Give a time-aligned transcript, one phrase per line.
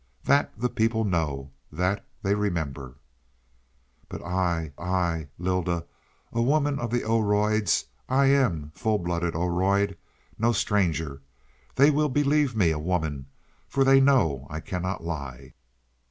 [0.23, 2.95] That the people know that they remember.
[4.09, 5.85] "But I I Lylda
[6.33, 9.95] a woman of the Oroids I am full blooded Oroid,
[10.39, 11.11] no stranger.
[11.11, 11.21] And
[11.75, 13.27] they will believe me a woman
[13.67, 15.53] for they know I cannot lie.